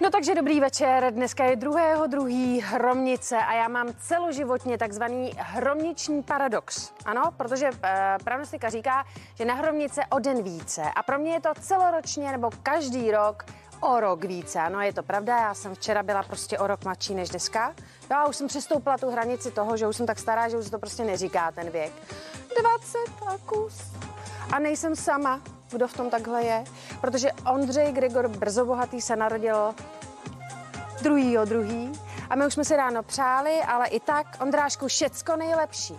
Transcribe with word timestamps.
No 0.00 0.10
takže 0.10 0.34
dobrý 0.34 0.60
večer, 0.60 1.14
dneska 1.14 1.44
je 1.44 1.56
druhého 1.56 2.06
druhý 2.06 2.60
hromnice 2.60 3.36
a 3.36 3.54
já 3.54 3.68
mám 3.68 3.88
celoživotně 4.00 4.78
takzvaný 4.78 5.32
hromniční 5.36 6.22
paradox. 6.22 6.92
Ano, 7.04 7.22
protože 7.36 7.70
e, 7.84 8.16
pravnostika 8.24 8.68
říká, 8.68 9.04
že 9.34 9.44
na 9.44 9.54
hromnice 9.54 10.02
o 10.10 10.18
den 10.18 10.42
více 10.42 10.82
a 10.96 11.02
pro 11.02 11.18
mě 11.18 11.32
je 11.32 11.40
to 11.40 11.48
celoročně 11.60 12.32
nebo 12.32 12.50
každý 12.62 13.10
rok 13.10 13.44
o 13.80 14.00
rok 14.00 14.24
více. 14.24 14.60
Ano, 14.60 14.80
je 14.80 14.92
to 14.92 15.02
pravda, 15.02 15.36
já 15.36 15.54
jsem 15.54 15.74
včera 15.74 16.02
byla 16.02 16.22
prostě 16.22 16.58
o 16.58 16.66
rok 16.66 16.84
mladší 16.84 17.14
než 17.14 17.28
dneska. 17.28 17.74
Já 18.10 18.26
už 18.26 18.36
jsem 18.36 18.46
přestoupila 18.46 18.98
tu 18.98 19.10
hranici 19.10 19.50
toho, 19.50 19.76
že 19.76 19.86
už 19.86 19.96
jsem 19.96 20.06
tak 20.06 20.18
stará, 20.18 20.48
že 20.48 20.56
už 20.56 20.70
to 20.70 20.78
prostě 20.78 21.04
neříká 21.04 21.52
ten 21.52 21.70
věk. 21.70 21.92
20 22.60 22.98
a 23.26 23.38
kus. 23.46 23.82
A 24.52 24.58
nejsem 24.58 24.96
sama, 24.96 25.40
kdo 25.74 25.88
v 25.88 25.92
tom 25.92 26.10
takhle 26.10 26.44
je, 26.44 26.64
protože 27.00 27.32
Ondřej 27.52 27.92
Gregor 27.92 28.28
Brzobohatý 28.28 29.00
se 29.00 29.16
narodil 29.16 29.74
druhý 31.02 31.38
o 31.38 31.44
druhý 31.44 31.92
a 32.30 32.36
my 32.36 32.46
už 32.46 32.54
jsme 32.54 32.64
se 32.64 32.76
ráno 32.76 33.02
přáli, 33.02 33.60
ale 33.66 33.86
i 33.88 34.00
tak, 34.00 34.36
Ondrášku, 34.40 34.88
všecko 34.88 35.36
nejlepší. 35.36 35.94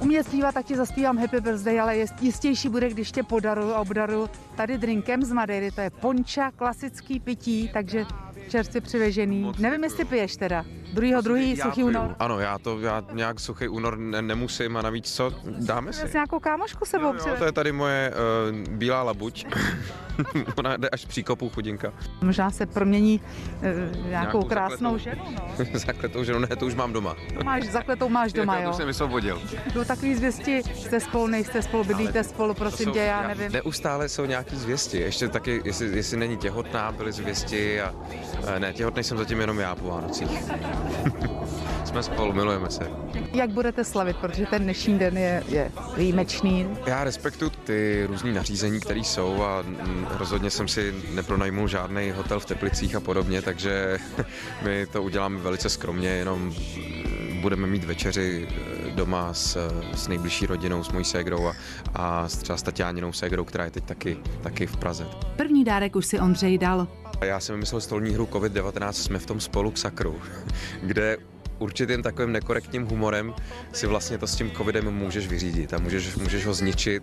Umět 0.00 0.26
zpívat, 0.26 0.54
tak 0.54 0.66
ti 0.66 0.76
zaspívám 0.76 1.18
Happy 1.18 1.40
Birthday, 1.40 1.80
ale 1.80 1.96
jest, 1.96 2.14
jistější 2.22 2.68
bude, 2.68 2.90
když 2.90 3.12
tě 3.12 3.22
podaru 3.22 3.74
a 3.74 3.80
obdaru 3.80 4.30
tady 4.56 4.78
drinkem 4.78 5.22
z 5.22 5.32
Madeiry. 5.32 5.70
To 5.70 5.80
je 5.80 5.90
ponča, 5.90 6.50
klasický 6.50 7.20
pití, 7.20 7.70
takže 7.72 8.06
čerstvě 8.48 8.80
přivežený. 8.80 9.52
Nevím, 9.58 9.84
jestli 9.84 10.04
piješ 10.04 10.36
teda. 10.36 10.64
Druhýho, 10.94 11.20
druhý, 11.20 11.56
Já 11.56 11.64
suchý 11.64 11.74
piju. 11.74 11.86
únor. 11.86 12.14
Ano, 12.18 12.38
já 12.40 12.58
to 12.58 12.80
já 12.80 13.02
nějak 13.12 13.40
suchý 13.40 13.68
únor 13.68 13.98
ne, 13.98 14.22
nemusím 14.22 14.76
a 14.76 14.82
navíc 14.82 15.14
co, 15.14 15.30
dáme 15.44 15.92
si. 15.92 16.00
Jsi 16.08 16.12
nějakou 16.12 16.40
kámošku 16.40 16.84
sebou 16.84 17.06
Jo, 17.14 17.20
jo, 17.28 17.34
to 17.38 17.44
je 17.44 17.52
tady 17.52 17.72
moje 17.72 18.12
uh, 18.52 18.58
bílá 18.74 19.02
labuť. 19.02 19.46
Ona 20.56 20.76
jde 20.76 20.88
až 20.88 21.04
příkopu 21.04 21.48
chudinka. 21.50 21.92
Možná 22.22 22.50
se 22.50 22.66
promění 22.66 23.20
e, 23.62 23.74
nějakou, 23.74 24.08
Nějakou 24.08 24.42
krásnou 24.42 24.98
zakletou. 24.98 24.98
ženu. 24.98 25.68
No. 25.72 25.78
Zakletou 25.78 26.24
ženou, 26.24 26.38
ne, 26.38 26.46
to 26.46 26.66
už 26.66 26.74
mám 26.74 26.92
doma. 26.92 27.16
Máš, 27.44 27.62
zakletou 27.64 28.08
máš 28.08 28.32
doma, 28.32 28.54
Já 28.54 28.60
to 28.60 28.64
jo. 28.64 28.70
už 28.70 28.76
jsem 28.76 28.86
vysvobodil. 28.86 29.42
Jsou 29.72 29.84
takový 29.84 30.14
zvěsti, 30.14 30.62
jste 30.74 31.00
spolu, 31.00 31.26
nejste 31.26 31.62
spolu, 31.62 31.84
bydlíte 31.84 32.24
spolu, 32.24 32.54
prosím 32.54 32.86
To 32.86 32.92
tě, 32.92 32.98
já 32.98 33.28
nevím. 33.28 33.52
Neustále 33.52 34.08
jsou 34.08 34.24
nějaký 34.24 34.56
zvěsti. 34.56 34.98
Ještě 35.00 35.28
taky, 35.28 35.62
jestli, 35.64 35.96
jestli 35.96 36.16
není 36.16 36.36
těhotná, 36.36 36.92
byly 36.92 37.12
zvěsti 37.12 37.80
a 37.80 37.94
eh, 38.46 38.60
ne, 38.60 38.72
těhotný 38.72 39.04
jsem 39.04 39.18
zatím 39.18 39.40
jenom 39.40 39.58
já 39.58 39.74
po 39.74 39.88
Vánocích. 39.88 40.28
Jsme 41.84 42.02
spolu, 42.02 42.32
milujeme 42.32 42.70
se. 42.70 42.90
Jak 43.32 43.50
budete 43.50 43.84
slavit, 43.84 44.16
protože 44.16 44.46
ten 44.46 44.62
dnešní 44.62 44.98
den 44.98 45.18
je, 45.18 45.42
je 45.48 45.72
výjimečný. 45.96 46.68
Já 46.86 47.04
respektuju 47.04 47.50
ty 47.50 48.04
různý 48.06 48.32
nařízení, 48.32 48.80
které 48.80 49.00
jsou 49.00 49.42
a 49.42 49.64
rozhodně 50.18 50.50
jsem 50.50 50.68
si 50.68 50.94
nepronajmul 51.14 51.68
žádný 51.68 52.10
hotel 52.10 52.40
v 52.40 52.46
Teplicích 52.46 52.96
a 52.96 53.00
podobně, 53.00 53.42
takže 53.42 53.98
my 54.62 54.86
to 54.86 55.02
uděláme 55.02 55.40
velice 55.40 55.68
skromně, 55.68 56.08
jenom 56.08 56.54
budeme 57.40 57.66
mít 57.66 57.84
večeři 57.84 58.48
eh, 58.48 58.90
doma 58.90 59.34
s, 59.34 59.70
s 59.94 60.08
nejbližší 60.08 60.46
rodinou, 60.46 60.84
s 60.84 60.92
mojí 60.92 61.04
ségrou 61.04 61.46
a, 61.46 61.54
a 61.94 62.28
s 62.28 62.36
třeba 62.36 62.56
s 62.56 62.62
Tatiáninou 62.62 63.12
ségrou, 63.12 63.44
která 63.44 63.64
je 63.64 63.70
teď 63.70 63.84
taky, 63.84 64.16
taky 64.42 64.66
v 64.66 64.76
Praze. 64.76 65.06
První 65.36 65.64
dárek 65.64 65.96
už 65.96 66.06
si 66.06 66.20
Ondřej 66.20 66.58
dal. 66.58 66.88
Já 67.20 67.40
jsem 67.40 67.54
vymyslel 67.54 67.80
stolní 67.80 68.14
hru 68.14 68.28
COVID-19, 68.32 68.92
jsme 68.92 69.18
v 69.18 69.26
tom 69.26 69.40
spolu 69.40 69.70
k 69.70 69.78
sakru, 69.78 70.20
kde 70.82 71.16
určitým 71.58 72.02
takovým 72.02 72.32
nekorektním 72.32 72.86
humorem 72.86 73.34
si 73.72 73.86
vlastně 73.86 74.18
to 74.18 74.26
s 74.26 74.36
tím 74.36 74.50
covidem 74.50 74.90
můžeš 74.90 75.26
vyřídit 75.26 75.74
a 75.74 75.78
můžeš, 75.78 76.16
můžeš 76.16 76.46
ho 76.46 76.54
zničit 76.54 77.02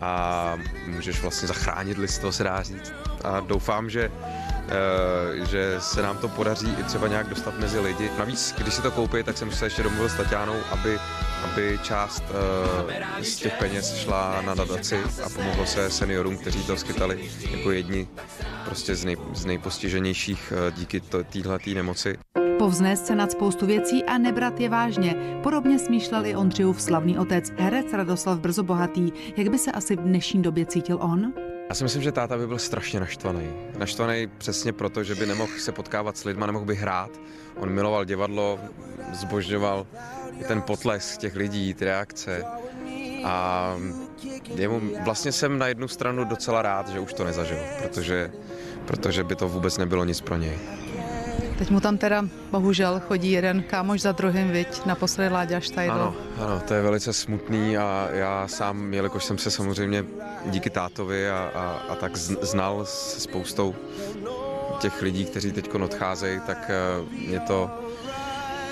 a 0.00 0.58
můžeš 0.86 1.22
vlastně 1.22 1.48
zachránit 1.48 1.98
list, 1.98 2.18
to 2.18 2.32
se 2.32 2.44
dá 2.44 2.62
říct. 2.62 2.92
A 3.24 3.40
doufám, 3.40 3.90
že, 3.90 4.10
eh, 4.68 5.46
že 5.46 5.76
se 5.78 6.02
nám 6.02 6.18
to 6.18 6.28
podaří 6.28 6.74
i 6.80 6.84
třeba 6.84 7.08
nějak 7.08 7.28
dostat 7.28 7.58
mezi 7.58 7.80
lidi. 7.80 8.10
Navíc, 8.18 8.54
když 8.58 8.74
si 8.74 8.82
to 8.82 8.90
koupí, 8.90 9.22
tak 9.22 9.38
jsem 9.38 9.52
se 9.52 9.66
ještě 9.66 9.82
domluvil 9.82 10.08
s 10.08 10.14
Tatianou, 10.14 10.56
aby, 10.70 10.98
aby 11.44 11.78
část 11.82 12.24
eh, 13.18 13.24
z 13.24 13.36
těch 13.36 13.52
peněz 13.58 13.96
šla 13.96 14.42
na 14.42 14.54
nadaci 14.54 15.00
a 15.24 15.28
pomohlo 15.28 15.66
se 15.66 15.90
seniorům, 15.90 16.36
kteří 16.36 16.64
to 16.64 16.76
skytali 16.76 17.30
jako 17.50 17.72
jedni 17.72 18.08
prostě 18.64 18.94
z, 18.94 19.04
nej, 19.04 19.16
z 19.34 19.44
nejpostiženějších 19.44 20.52
eh, 20.56 20.72
díky 20.72 21.00
téhle 21.00 21.58
nemoci. 21.74 22.18
Povznést 22.58 23.06
se 23.06 23.14
nad 23.14 23.32
spoustu 23.32 23.66
věcí 23.66 24.04
a 24.04 24.18
nebrat 24.18 24.60
je 24.60 24.68
vážně. 24.68 25.38
Podobně 25.42 25.78
smýšlel 25.78 26.26
i 26.26 26.36
Ondřejův 26.36 26.82
slavný 26.82 27.18
otec, 27.18 27.50
herec 27.58 27.92
Radoslav 27.92 28.38
Brzobohatý. 28.38 29.12
Jak 29.36 29.48
by 29.48 29.58
se 29.58 29.72
asi 29.72 29.96
v 29.96 30.00
dnešní 30.00 30.42
době 30.42 30.66
cítil 30.66 30.98
on? 31.02 31.32
Já 31.68 31.74
si 31.74 31.84
myslím, 31.84 32.02
že 32.02 32.12
táta 32.12 32.38
by 32.38 32.46
byl 32.46 32.58
strašně 32.58 33.00
naštvaný. 33.00 33.50
Naštvaný 33.78 34.28
přesně 34.38 34.72
proto, 34.72 35.04
že 35.04 35.14
by 35.14 35.26
nemohl 35.26 35.52
se 35.58 35.72
potkávat 35.72 36.16
s 36.16 36.24
lidma, 36.24 36.46
nemohl 36.46 36.64
by 36.64 36.74
hrát. 36.74 37.10
On 37.56 37.70
miloval 37.70 38.04
divadlo, 38.04 38.58
zbožňoval 39.12 39.86
ten 40.48 40.62
potlesk 40.62 41.20
těch 41.20 41.36
lidí, 41.36 41.74
ty 41.74 41.84
reakce. 41.84 42.44
A 43.24 43.76
jemu, 44.54 44.80
vlastně 45.04 45.32
jsem 45.32 45.58
na 45.58 45.66
jednu 45.66 45.88
stranu 45.88 46.24
docela 46.24 46.62
rád, 46.62 46.88
že 46.88 47.00
už 47.00 47.12
to 47.12 47.24
nezažil, 47.24 47.58
protože, 47.82 48.30
protože 48.86 49.24
by 49.24 49.36
to 49.36 49.48
vůbec 49.48 49.78
nebylo 49.78 50.04
nic 50.04 50.20
pro 50.20 50.36
něj. 50.36 50.58
Teď 51.58 51.70
mu 51.70 51.80
tam 51.80 51.98
teda 51.98 52.24
bohužel 52.50 53.00
chodí 53.00 53.30
jeden 53.30 53.62
kámoš 53.62 54.00
za 54.00 54.12
druhým, 54.12 54.50
viď, 54.50 54.86
naposledy 54.86 55.34
Láďa 55.34 55.60
Štajdl. 55.60 55.94
Ano, 55.94 56.14
ano, 56.38 56.60
to 56.68 56.74
je 56.74 56.82
velice 56.82 57.12
smutný 57.12 57.76
a 57.76 58.08
já 58.12 58.48
sám, 58.48 58.94
jelikož 58.94 59.24
jsem 59.24 59.38
se 59.38 59.50
samozřejmě 59.50 60.04
díky 60.46 60.70
tátovi 60.70 61.30
a, 61.30 61.50
a, 61.54 61.92
a 61.92 61.94
tak 61.94 62.16
znal 62.16 62.84
se 62.84 63.20
spoustou 63.20 63.74
těch 64.80 65.02
lidí, 65.02 65.24
kteří 65.24 65.52
teď 65.52 65.74
odcházejí, 65.74 66.40
tak 66.46 66.70
eh, 66.70 67.28
mě 67.28 67.40
to, 67.40 67.70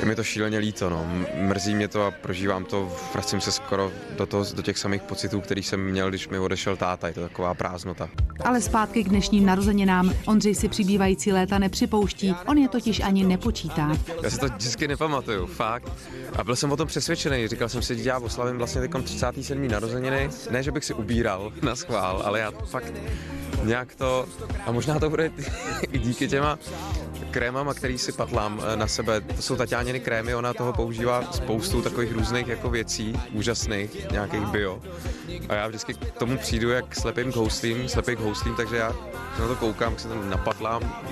je 0.00 0.06
mi 0.06 0.14
to 0.14 0.24
šíleně 0.24 0.58
líto. 0.58 0.90
No. 0.90 1.06
Mrzí 1.34 1.74
mě 1.74 1.88
to 1.88 2.06
a 2.06 2.10
prožívám 2.10 2.64
to, 2.64 2.92
vracím 3.12 3.40
se 3.40 3.52
skoro 3.52 3.92
do, 4.18 4.26
toho, 4.26 4.44
do 4.54 4.62
těch 4.62 4.78
samých 4.78 5.02
pocitů, 5.02 5.40
který 5.40 5.62
jsem 5.62 5.84
měl, 5.84 6.08
když 6.08 6.28
mi 6.28 6.38
odešel 6.38 6.76
táta. 6.76 7.08
Je 7.08 7.14
to 7.14 7.20
taková 7.20 7.54
prázdnota. 7.54 8.08
Ale 8.44 8.60
zpátky 8.60 9.04
k 9.04 9.08
dnešním 9.08 9.46
narozeninám. 9.46 10.14
Ondřej 10.26 10.54
si 10.54 10.68
přibývající 10.68 11.32
léta 11.32 11.58
nepřipouští, 11.58 12.34
on 12.46 12.58
je 12.58 12.68
totiž 12.68 13.00
ani 13.00 13.24
nepočítá. 13.24 13.96
Já 14.22 14.30
si 14.30 14.38
to 14.38 14.46
vždycky 14.46 14.88
nepamatuju, 14.88 15.46
fakt. 15.46 15.92
A 16.36 16.44
byl 16.44 16.56
jsem 16.56 16.72
o 16.72 16.76
tom 16.76 16.88
přesvědčený. 16.88 17.48
Říkal 17.48 17.68
jsem 17.68 17.82
si, 17.82 18.02
že 18.02 18.08
já 18.08 18.18
oslavím 18.18 18.58
vlastně 18.58 18.80
teď 18.80 18.90
37. 19.04 19.68
narozeniny. 19.68 20.30
Ne, 20.50 20.62
že 20.62 20.72
bych 20.72 20.84
si 20.84 20.94
ubíral 20.94 21.52
na 21.62 21.76
schvál, 21.76 22.22
ale 22.24 22.40
já 22.40 22.50
fakt 22.50 22.92
nějak 23.64 23.94
to... 23.94 24.26
A 24.66 24.72
možná 24.72 24.98
to 24.98 25.10
bude 25.10 25.30
i 25.92 25.98
díky 25.98 26.28
těma 26.28 26.58
krémama, 27.30 27.74
který 27.74 27.98
si 27.98 28.12
patlám 28.12 28.60
eh, 28.62 28.76
na 28.76 28.86
sebe. 28.86 29.20
To 29.20 29.42
jsou 29.42 29.56
Tatiániny 29.56 30.00
krémy, 30.00 30.34
ona 30.34 30.54
toho 30.54 30.72
používá 30.72 31.32
spoustu 31.32 31.82
takových 31.82 32.12
různých 32.12 32.46
jako 32.46 32.70
věcí, 32.70 33.20
úžasných, 33.32 34.10
nějakých 34.10 34.46
bio. 34.46 34.82
A 35.48 35.54
já 35.54 35.66
vždycky 35.68 35.94
k 35.94 36.18
tomu 36.18 36.38
přijdu 36.38 36.70
jak 36.70 36.96
slepým 36.96 37.32
houslím, 37.32 37.88
slepý 37.88 38.14
houslím, 38.14 38.54
takže 38.54 38.76
já 38.76 38.92
na 39.38 39.48
to 39.48 39.56
koukám, 39.56 39.98
se 39.98 40.08
tam 40.08 40.30
napatlám 40.30 41.02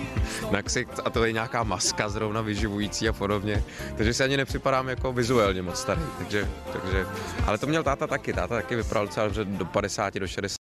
na 0.50 0.62
ksicht 0.62 1.00
a 1.04 1.10
to 1.10 1.24
je 1.24 1.32
nějaká 1.32 1.62
maska 1.62 2.08
zrovna 2.08 2.40
vyživující 2.40 3.08
a 3.08 3.12
podobně. 3.12 3.64
Takže 3.96 4.14
si 4.14 4.24
ani 4.24 4.36
nepřipadám 4.36 4.88
jako 4.88 5.12
vizuálně 5.12 5.62
moc 5.62 5.80
starý. 5.80 6.02
Takže, 6.18 6.48
takže, 6.72 7.06
ale 7.46 7.58
to 7.58 7.66
měl 7.66 7.82
táta 7.82 8.06
taky. 8.06 8.32
Táta 8.32 8.54
taky 8.54 8.76
vypadal 8.76 9.06
docela 9.06 9.28
do 9.44 9.64
50, 9.64 10.14
do 10.14 10.26
60. 10.26 10.48